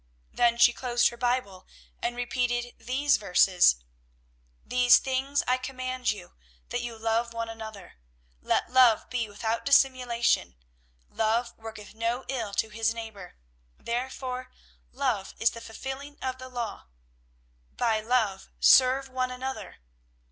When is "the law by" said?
16.39-18.01